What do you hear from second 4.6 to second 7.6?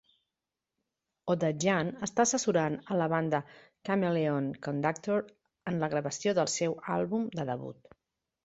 Conductor en la gravació del seu àlbum de